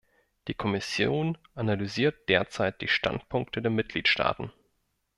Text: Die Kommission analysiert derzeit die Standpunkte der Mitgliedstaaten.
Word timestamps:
Die 0.47 0.55
Kommission 0.55 1.37
analysiert 1.53 2.27
derzeit 2.27 2.81
die 2.81 2.87
Standpunkte 2.87 3.61
der 3.61 3.69
Mitgliedstaaten. 3.69 4.51